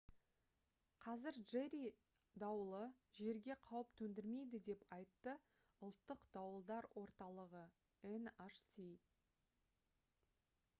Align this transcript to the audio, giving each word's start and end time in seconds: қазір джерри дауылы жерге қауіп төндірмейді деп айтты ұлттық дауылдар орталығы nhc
қазір 1.01 1.35
джерри 1.49 1.81
дауылы 2.43 2.79
жерге 3.19 3.57
қауіп 3.67 3.93
төндірмейді 4.01 4.63
деп 4.69 4.87
айтты 4.97 5.37
ұлттық 5.91 6.25
дауылдар 6.41 6.91
орталығы 7.05 7.65
nhc 8.17 8.91